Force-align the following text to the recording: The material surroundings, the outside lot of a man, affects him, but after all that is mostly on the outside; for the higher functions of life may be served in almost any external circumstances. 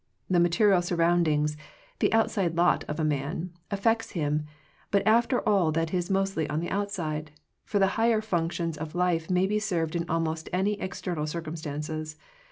The 0.31 0.39
material 0.39 0.81
surroundings, 0.81 1.55
the 1.99 2.11
outside 2.11 2.55
lot 2.57 2.83
of 2.87 2.99
a 2.99 3.03
man, 3.03 3.51
affects 3.69 4.13
him, 4.13 4.47
but 4.89 5.05
after 5.05 5.47
all 5.47 5.71
that 5.73 5.93
is 5.93 6.09
mostly 6.09 6.49
on 6.49 6.59
the 6.59 6.71
outside; 6.71 7.29
for 7.65 7.77
the 7.77 7.85
higher 8.01 8.19
functions 8.19 8.79
of 8.79 8.95
life 8.95 9.29
may 9.29 9.45
be 9.45 9.59
served 9.59 9.95
in 9.95 10.09
almost 10.09 10.49
any 10.51 10.73
external 10.81 11.27
circumstances. 11.27 12.15